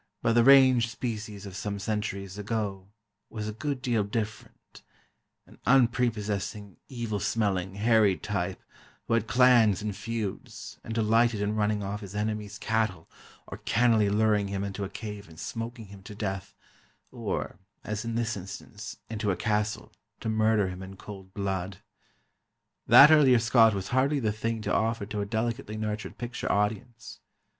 [0.23, 2.87] But the range species of some centuries ago,
[3.29, 8.63] was a good deal different—an unprepossessing, evil smelling, hairy type,
[9.07, 13.11] who had clans and feuds and delighted in running off his enemy's cattle,
[13.45, 16.55] or cannily luring him into a cave and smoking him to death,
[17.11, 21.77] or, as in this instance, into a castle, to murder him in cold blood.
[22.87, 27.19] That earlier Scot was hardly the thing to offer to a delicately nurtured picture audience.